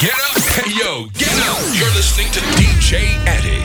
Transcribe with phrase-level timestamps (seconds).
[0.00, 0.38] Get up.
[0.54, 1.58] Hey, yo, get up.
[1.74, 3.57] You're listening to DJ Eddie.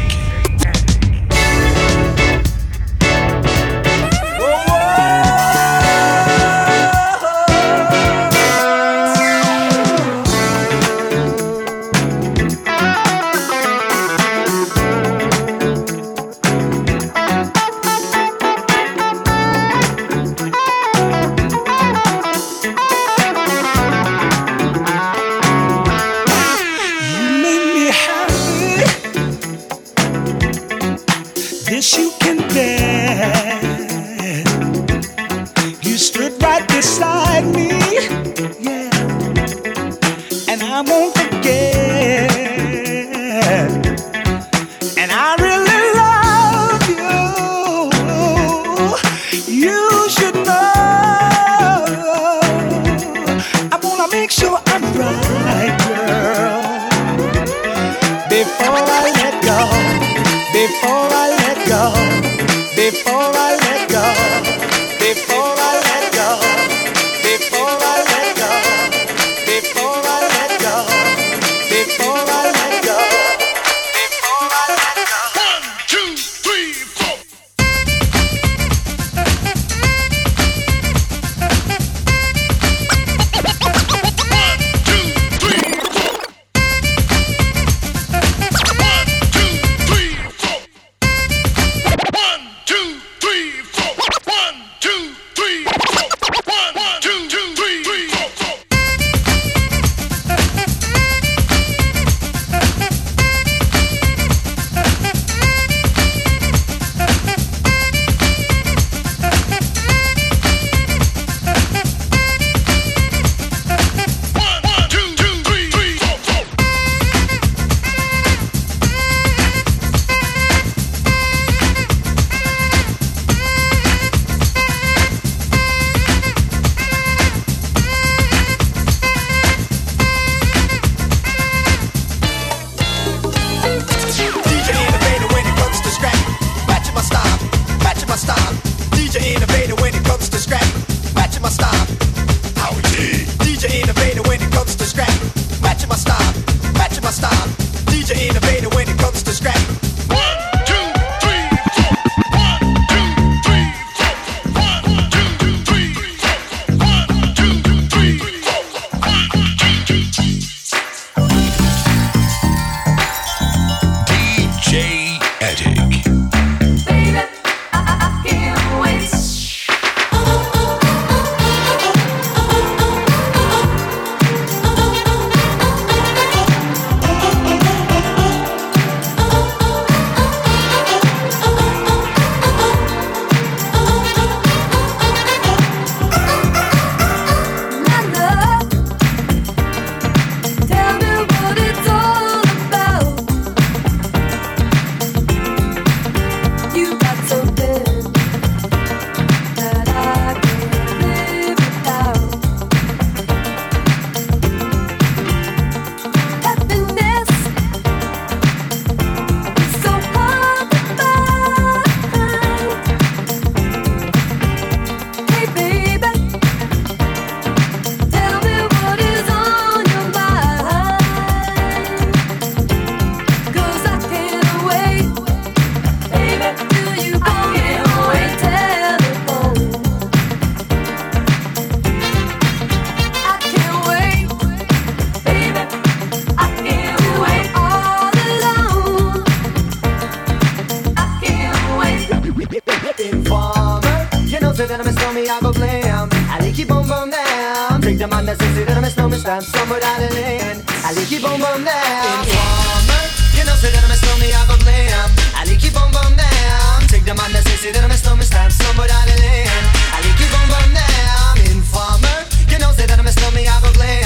[246.53, 247.81] keep on bom down.
[247.81, 250.61] Take the man that says it, I'm a snowman, stand somewhere down the lane.
[250.85, 252.21] I keep on bom down.
[252.21, 253.03] Informer,
[253.33, 255.57] you know, say that I'm a snowman, I go blame.
[255.57, 256.77] keep on bom down.
[256.87, 259.65] Take the man that says it, I'm a snowman, stand somewhere down the lane.
[259.91, 261.33] I keep on bom down.
[261.49, 262.17] Informer,
[262.47, 264.05] you know, say that I'm a snowman, I go blame.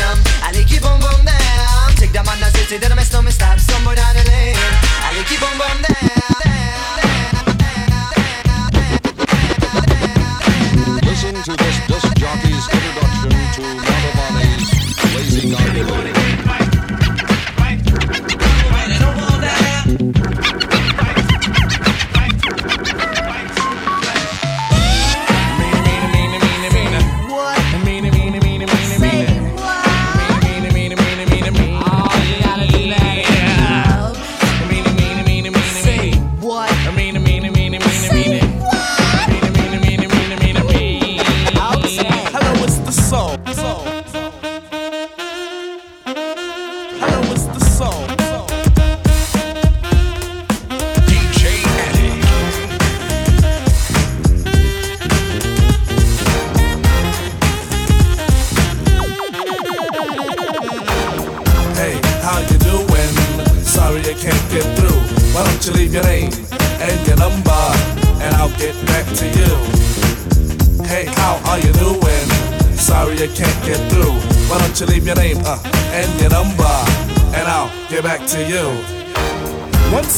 [0.64, 1.92] keep on bom down.
[2.00, 4.56] Take the man that says it, I'm a snowman, stand somewhere down the lane.
[5.04, 5.97] I keep on bom down.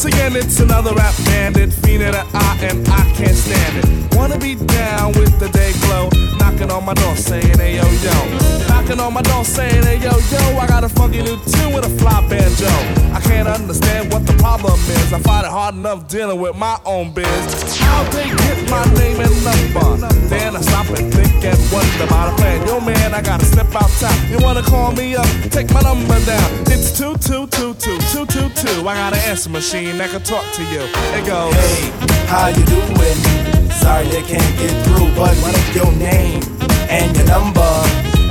[0.09, 4.15] Again, it's another rap bandit, fiend in the eye, and I can't stand it.
[4.15, 6.08] Wanna be down with the day glow,
[6.49, 8.67] knocking on my door saying, hey yo yo.
[8.67, 11.85] Knocking on my door saying, hey yo yo, I got a funky new tune with
[11.85, 12.67] a fly banjo.
[13.13, 15.13] I can't understand what the problem is.
[15.13, 17.79] I find it hard enough dealing with my own biz.
[17.79, 20.07] How they get my name and number?
[20.27, 22.65] Then I stop and think and wonder about a plan.
[22.65, 24.17] Yo man, I gotta step outside.
[24.29, 25.27] You wanna call me up?
[25.51, 26.49] Take my number down.
[26.73, 28.87] It's two two two two two two two.
[28.87, 30.81] I got an answer machine that can talk to you.
[31.13, 31.53] It goes.
[31.53, 33.68] Hey, how you doing?
[33.81, 36.41] Sorry I can't get through, but leave your name
[36.89, 37.61] and your number,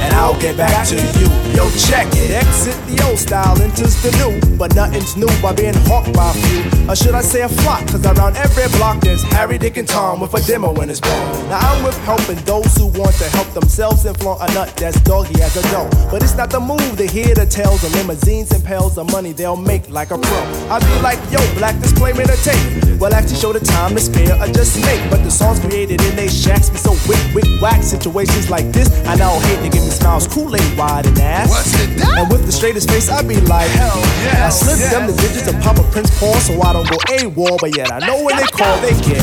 [0.01, 1.48] and I'll get back to you.
[1.59, 2.31] Yo, check it.
[2.31, 6.35] Exit the old style, enters the new, but nothing's new by being hawked by a
[6.35, 6.63] few.
[6.89, 7.83] Or should I say a flock?
[7.89, 11.49] Cause around every block there's Harry, Dick, and Tom with a demo in his palm.
[11.49, 15.01] Now I'm with helping those who want to help themselves and flaunt a nut that's
[15.01, 15.91] doggy as a dough.
[16.13, 19.33] But it's not the move to hear the tales of limousines and pails of money
[19.33, 20.39] they'll make like a pro.
[20.71, 23.01] I be like, yo, black display me the tape.
[23.01, 25.03] Well, actually show the time to spare or just make.
[25.11, 27.83] But the songs created in they shacks be so wick, wick, whack.
[27.83, 31.48] Situations like this, I now hate to give me smiles, Kool-Aid wide and ass.
[31.49, 32.19] What's it done?
[32.19, 34.47] And with the straightest face, I be like, hell yeah.
[34.47, 37.59] I slip them the digits and pop a Prince Paul so I don't go AWOL.
[37.59, 39.19] But yet I know when they call, they get.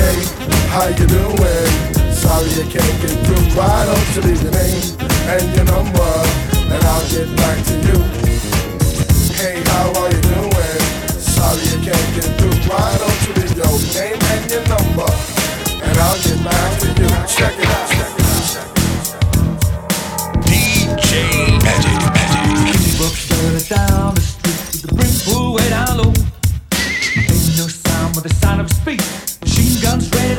[0.73, 1.69] How you doing?
[2.11, 3.45] Sorry I can't get through.
[3.53, 4.81] Why don't you leave your name
[5.29, 6.11] and your number,
[6.73, 7.97] and I'll get back to you.
[9.37, 10.81] Hey, how are you doing?
[11.21, 12.57] Sorry I can't get through.
[12.65, 15.09] Why don't you leave your name and your number,
[15.85, 17.09] and I'll get back to you.
[17.29, 17.89] Check it out.
[17.89, 18.14] Check it out.
[23.75, 26.13] Down the street with the brim pulled way down low.
[27.15, 29.01] Ain't no sound but the sound of speed.
[29.41, 30.34] Machine guns ready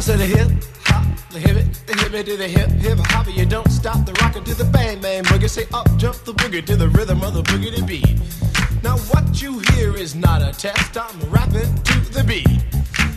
[0.00, 0.48] I said a hip
[0.86, 3.26] hop, the hip it, the hip it to the hip hip hop.
[3.36, 5.46] You don't stop the rocket to the bang bang boogie.
[5.46, 8.18] Say up jump the boogie to the rhythm of the boogie to beat.
[8.82, 10.96] Now what you hear is not a test.
[10.96, 12.48] I'm rapping to the beat,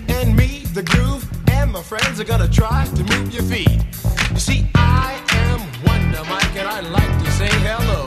[0.10, 3.80] and me, the groove, and my friends are gonna try to move your feet.
[4.32, 8.02] You see, I am Wonder Mike, and I like to say hello.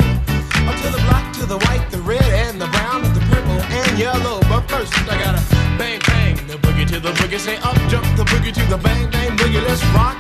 [0.68, 3.58] Up to the black, to the white, the red, and the brown, and the purple
[3.72, 4.40] and yellow.
[4.50, 5.42] But first, I gotta
[5.78, 6.15] bang bang
[6.76, 7.38] boogie to the boogie.
[7.38, 9.62] Say up jump the boogie to the bang bang boogie.
[9.66, 10.16] Let's rock.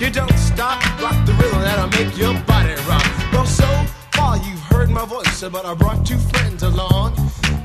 [0.00, 0.82] You don't stop.
[1.00, 3.04] Rock the rhythm that'll make your body rock.
[3.32, 3.68] Well, so
[4.12, 7.16] far you've heard my voice, but I brought two friends along.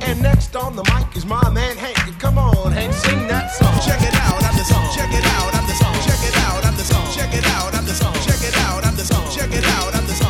[0.01, 2.20] And next on the mic is my man Hank.
[2.20, 3.74] Come on, Hank, sing that song.
[3.88, 4.86] Check it out, I'm the song.
[4.96, 5.96] Check it out, I'm the song.
[6.06, 7.06] Check it out, I'm the song.
[7.15, 8.13] Check it out, I'm the song.
[8.25, 9.25] Check it out, I'm the song.
[9.32, 10.25] Check it out, I'm the song.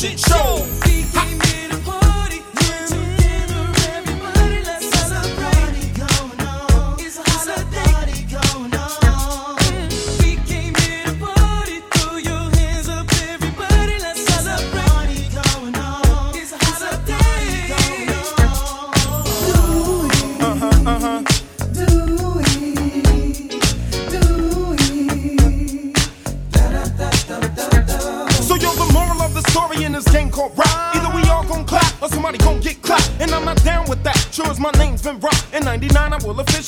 [0.00, 0.29] shit.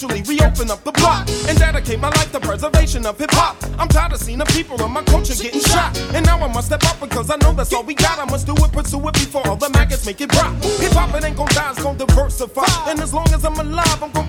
[0.03, 3.57] eventually reopen up the block and dedicate my life to preservation of hip hop.
[3.79, 5.97] I'm tired of seeing the people of my culture getting shot.
[6.15, 8.19] And now I must step up because I know that's all we got.
[8.19, 10.53] I must do it, pursue it before all the maggots make it drop.
[10.63, 12.91] Hip hop, it ain't gon' die, it's gon' diversify.
[12.91, 14.29] And as long as I'm alive, I'm gon'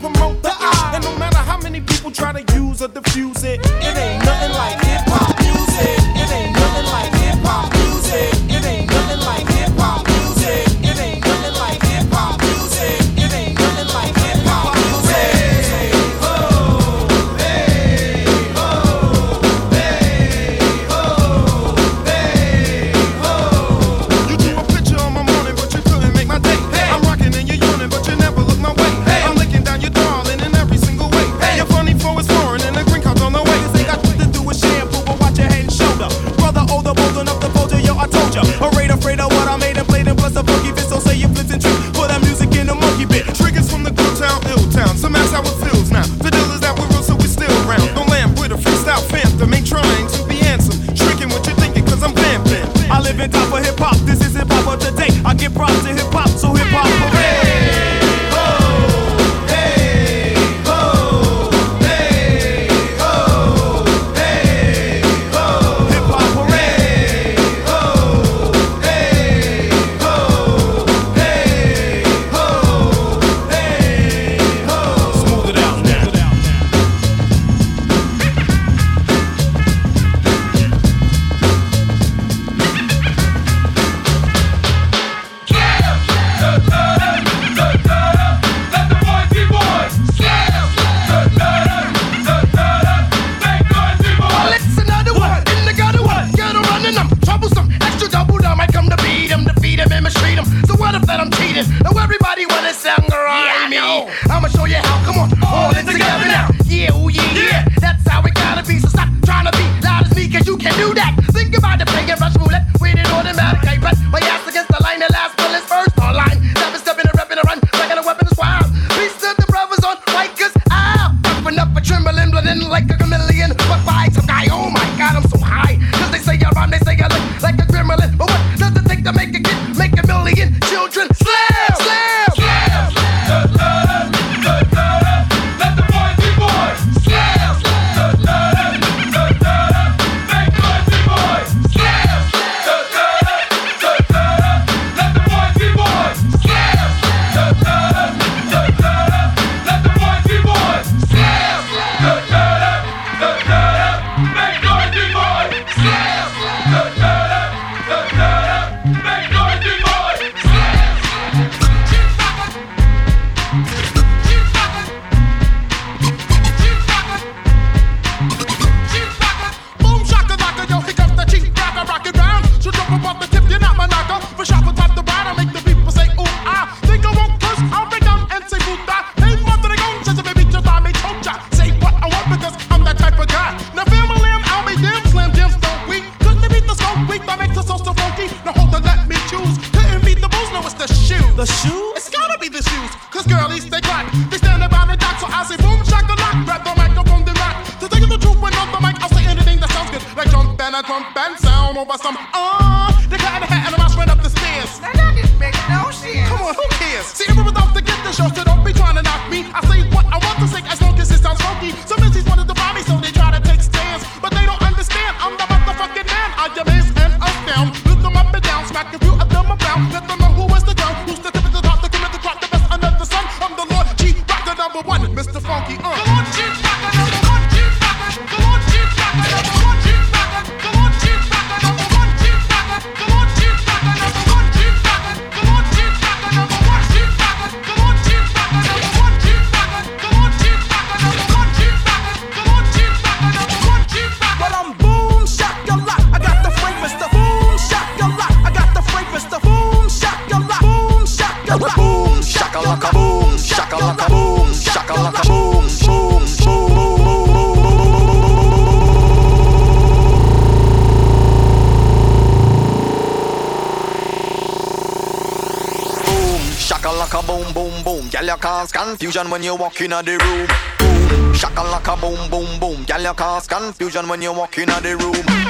[269.33, 270.47] when you walk in the room.
[270.77, 272.85] Boom, shakalaka boom boom boom.
[272.85, 275.42] Girl, you cause confusion when you walk in the room.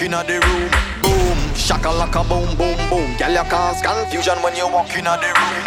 [0.00, 0.70] walk in the room.
[1.02, 3.16] Boom, shaka like boom, boom, boom.
[3.18, 5.64] Girl, you cause confusion when you walk in the room.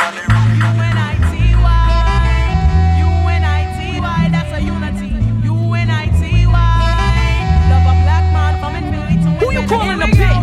[9.40, 10.43] Who you calling a bitch?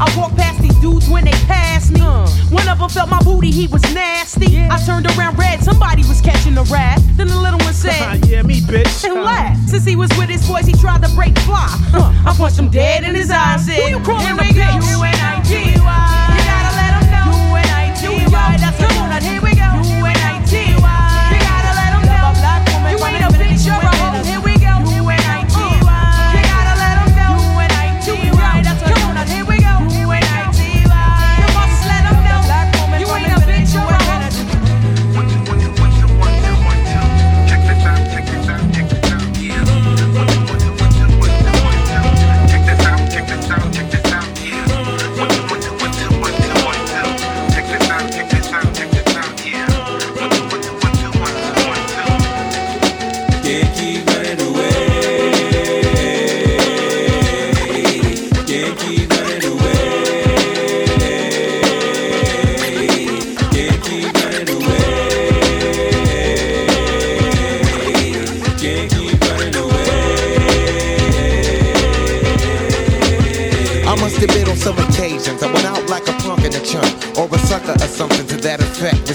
[0.00, 2.00] I walked past these dudes when they passed me.
[2.00, 2.26] Uh.
[2.50, 4.58] One of them felt my booty, he was nasty.
[4.60, 7.00] I turned around red, somebody was catching the rat.
[7.16, 9.04] Then the little one said, Yeah, me, bitch.
[9.04, 9.22] and uh.
[9.22, 9.68] laughed.
[9.70, 11.66] Since he was with his boys, he tried to break fly.
[11.90, 12.12] Huh.
[12.30, 13.66] I punched him dead in his eyes.
[13.66, 14.60] Said, Who you calling Here a we go.
[14.62, 14.98] bitch?
[14.98, 15.74] U-N-I-T-Y.
[15.74, 17.32] You gotta let 'em know.
[17.52, 18.56] U-N-I-T-Y.
[18.60, 19.46] That's come on, now here we go.
[19.46, 19.47] U-N-I-T-Y.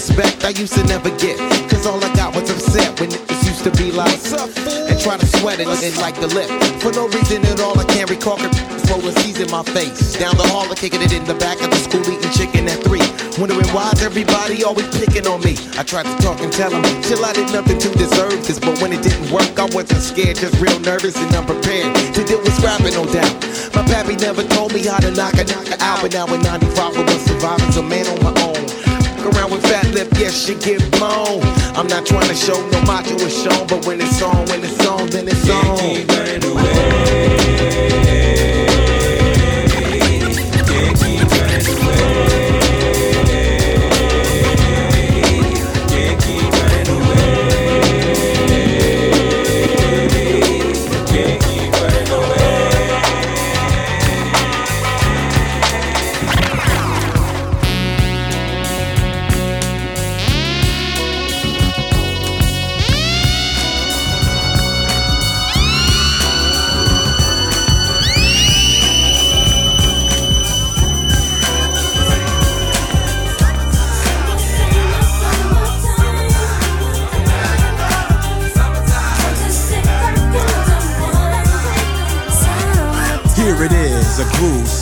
[0.04, 1.40] Respect I used to never get,
[1.72, 4.12] cause all I got was upset when it used to be like,
[4.84, 6.44] and try to sweat it looking like the lip.
[6.84, 8.36] For no reason at all, I can't recall.
[8.92, 10.20] Rolling C's in my face.
[10.20, 12.84] Down the hall, I kicking it in the back of the school, eating chicken at
[12.84, 13.00] three.
[13.40, 15.56] Wondering why's everybody always picking on me.
[15.80, 18.60] I tried to talk and tell them, chill, I did nothing to deserve this.
[18.60, 22.44] But when it didn't work, I wasn't scared, just real nervous and unprepared to deal
[22.44, 23.32] with scrapping, no doubt.
[23.72, 26.92] My pappy never told me how to knock a knocker out, but now in 95
[26.92, 28.53] I was surviving, so man on my own.
[29.24, 31.40] Around with fat lip, yes, she get blown.
[31.74, 34.86] I'm not trying to show no macho is shown, but when it's on, when it's
[34.86, 35.78] on, then it's on.
[35.78, 36.04] Here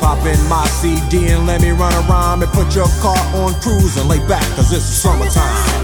[0.00, 3.96] Pop in my CD and let me run around and put your car on cruise
[3.96, 5.83] and lay back, cause it's summertime.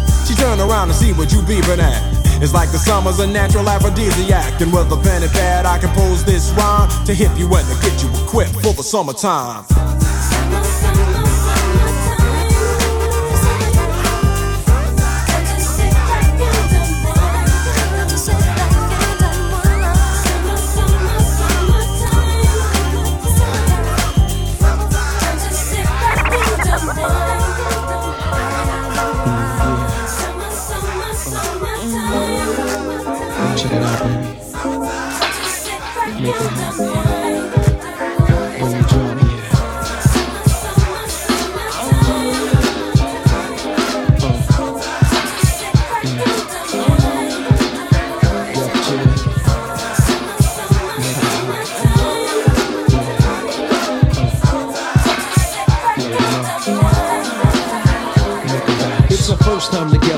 [0.31, 2.41] She turn around and see what you beeping at.
[2.41, 4.61] It's like the summer's a natural aphrodisiac.
[4.61, 7.75] And with a pen and pad, I compose this rhyme to hip you and to
[7.85, 9.65] get you equipped for the summertime.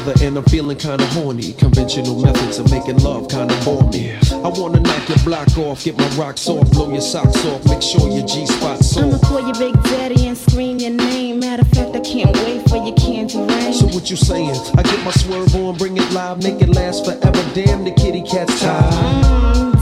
[0.04, 1.54] Together and I'm feeling kinda horny.
[1.54, 4.14] Conventional methods of making love kinda bore me.
[4.32, 7.82] I wanna knock your block off, get my rocks off, blow your socks off, make
[7.82, 11.40] sure your G spot's I'ma call you Big Daddy and scream your name.
[11.40, 13.74] Matter of fact, I can't wait for your candy rain.
[13.74, 14.56] So what you saying?
[14.78, 17.44] I get my swerve on, bring it live, make it last forever.
[17.54, 18.94] Damn, the kitty cat's tired.
[18.94, 19.73] Mm,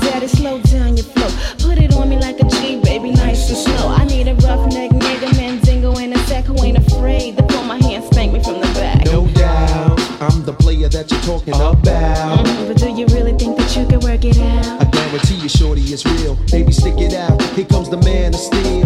[11.02, 11.84] that you're talking about.
[12.68, 14.82] But do you really think that you can work it out?
[14.82, 16.36] I guarantee you, shorty, it's real.
[16.52, 17.42] Baby, stick it out.
[17.56, 18.81] Here comes the man of steel.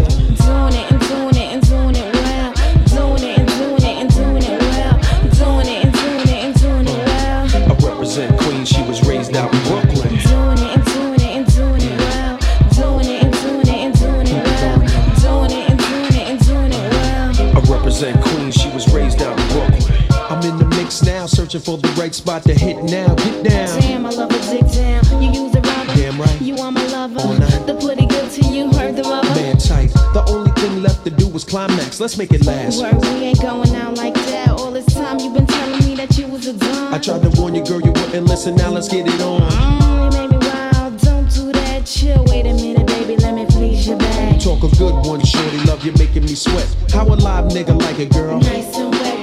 [22.44, 23.14] The to hit now.
[23.14, 23.80] Get down.
[23.80, 25.22] Damn, I love a dick down.
[25.22, 25.94] You use a rubber.
[25.94, 26.42] Damn right.
[26.42, 27.20] You are my lover.
[27.66, 29.28] The pretty good to you, heard the rubber.
[29.28, 29.92] Man tight.
[30.12, 32.00] The only thing left to do was climax.
[32.00, 32.82] Let's make it last.
[32.82, 34.50] Word, we ain't going out like that.
[34.50, 36.94] All this time you've been telling me that you was a dumb.
[36.94, 38.54] I tried to warn you, girl, you wouldn't listen.
[38.56, 39.40] Now let's get it on.
[39.42, 40.98] Mm, you made me wild.
[40.98, 41.86] Don't do that.
[41.86, 42.24] Chill.
[42.26, 43.16] Wait a minute, baby.
[43.16, 44.40] Let me please you back.
[44.40, 45.58] Talk a good one, shorty.
[45.64, 46.68] Love you making me sweat.
[46.92, 48.40] How a live nigga like it, girl?
[48.40, 49.15] Nice and wet.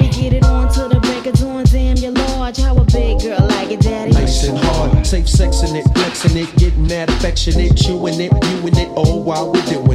[5.14, 9.64] Safe sexing it, flexing it, getting mad affectionate, chewing it, viewing it, all while we're.
[9.66, 9.93] Doing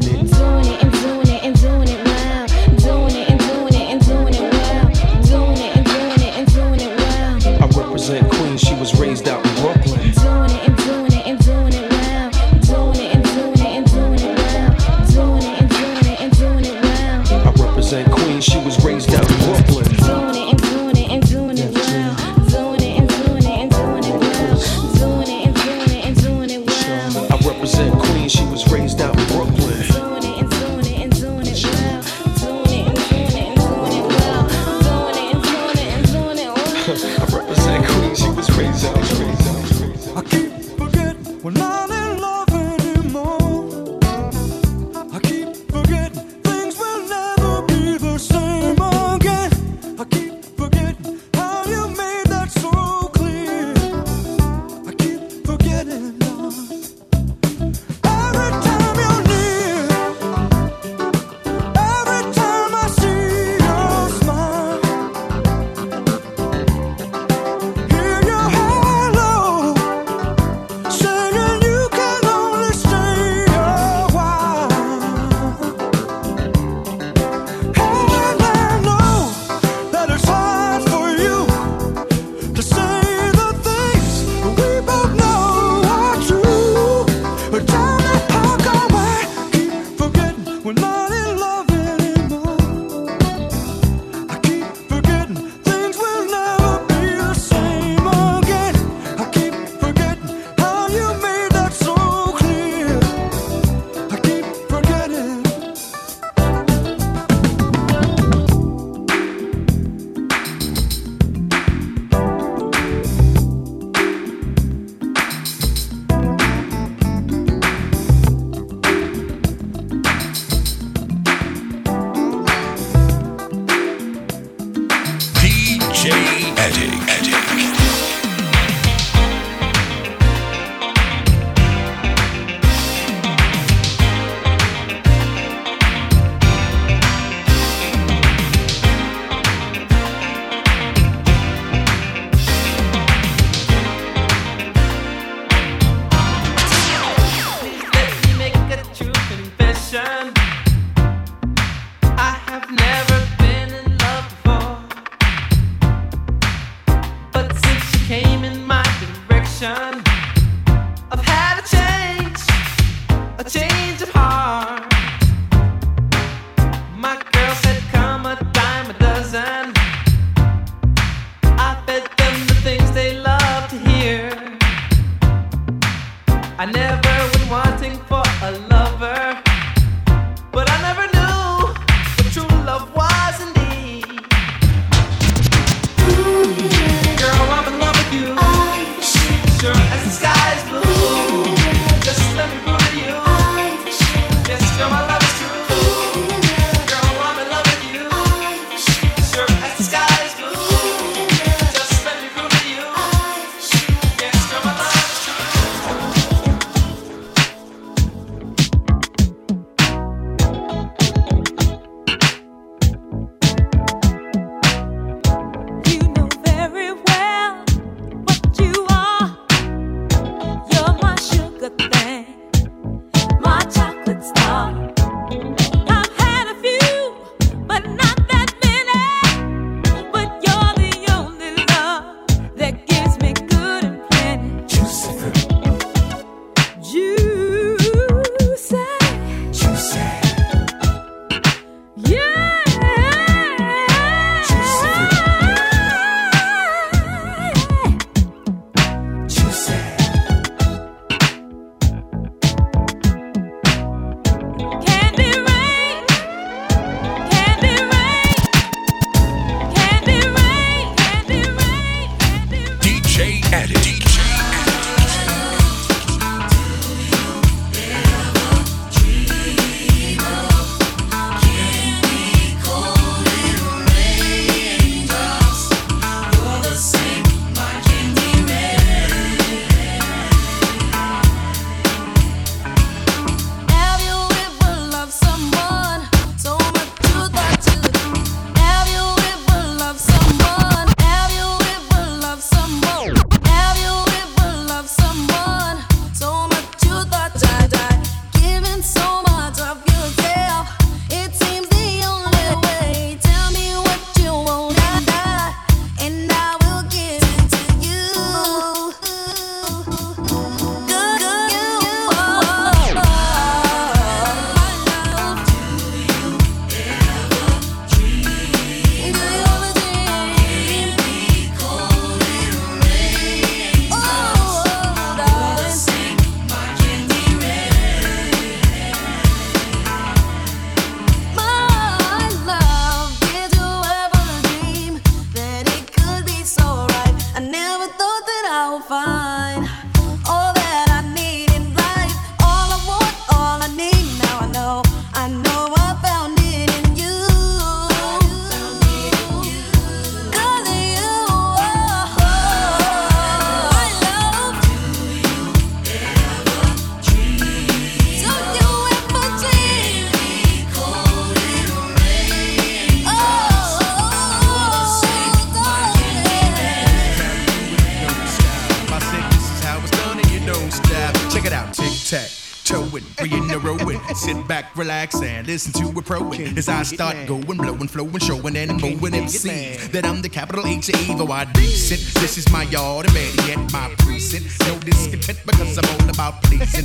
[376.59, 380.89] As I start going, blowing, flowing, showing, and moving MCs that I'm the capital H
[380.89, 381.31] of evil.
[381.31, 382.01] I decent.
[382.21, 384.59] This is my yard and man, yet my precinct.
[384.67, 386.85] No discontent because I'm all about pleasing.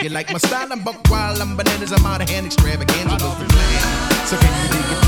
[0.02, 0.72] you like my style?
[0.72, 3.20] I'm buck wild, I'm bananas, I'm out of hand, extravaganza.
[4.26, 5.03] So can you dig it?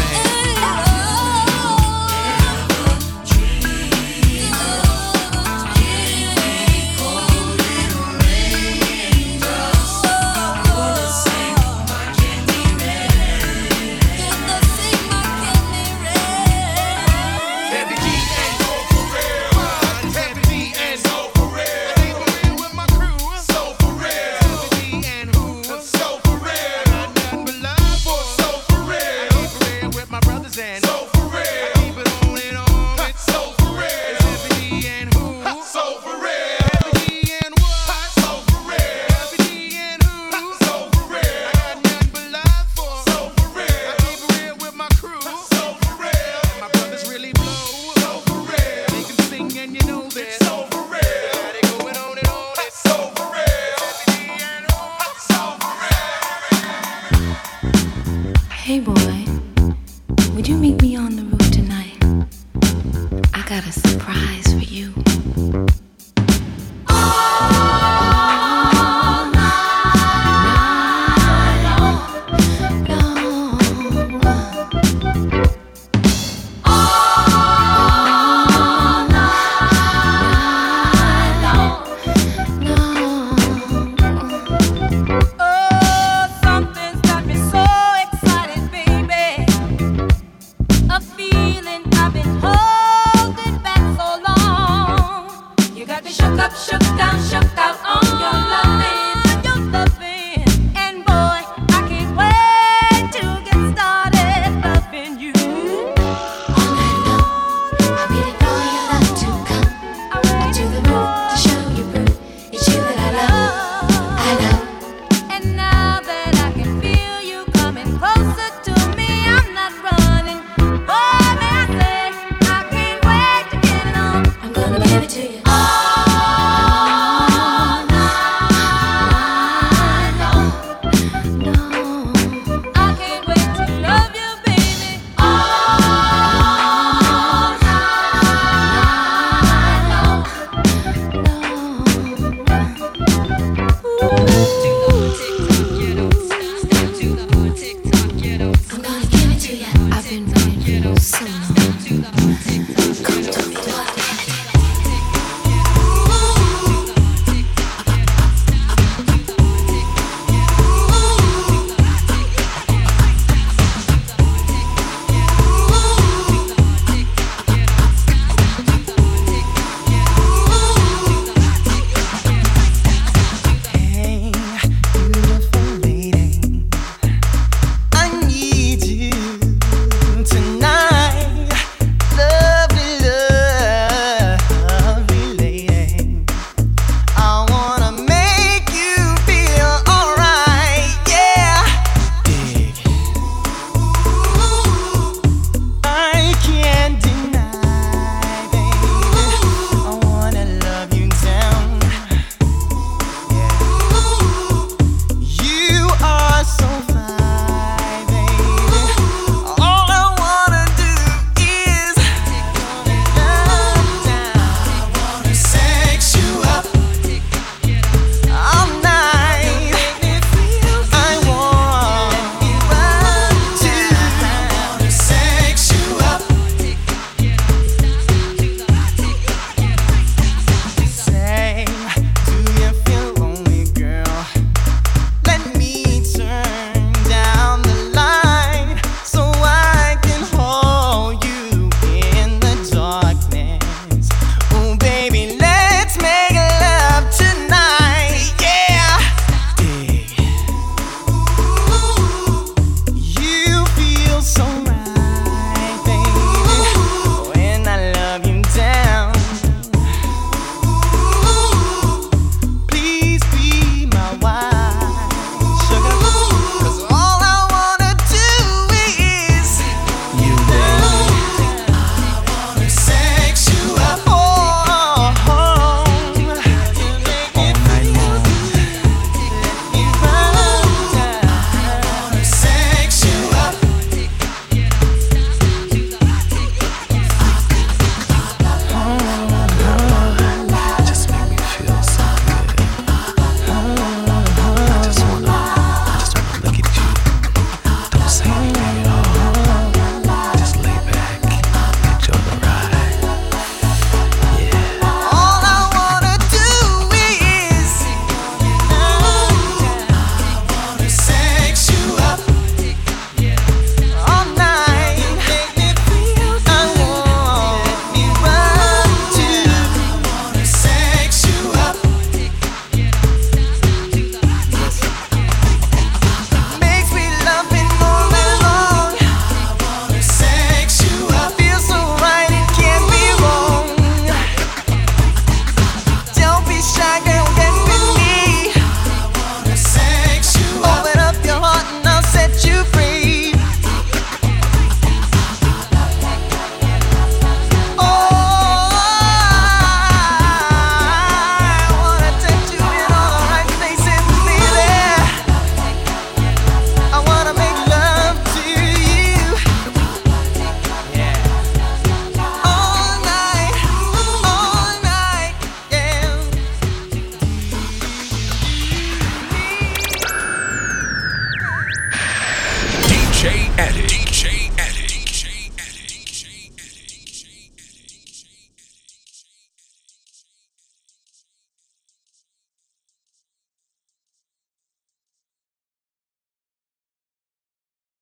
[151.18, 152.45] so long.